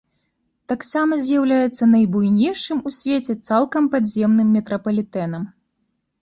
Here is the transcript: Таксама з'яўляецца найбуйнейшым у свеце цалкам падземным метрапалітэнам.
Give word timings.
Таксама 0.71 1.13
з'яўляецца 1.27 1.83
найбуйнейшым 1.95 2.79
у 2.87 2.95
свеце 3.01 3.33
цалкам 3.47 3.83
падземным 3.97 4.47
метрапалітэнам. 4.57 5.47